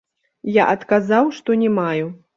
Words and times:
Я 0.55 0.63
адказаў, 0.77 1.31
што 1.41 1.59
не 1.65 1.69
маю. 1.79 2.05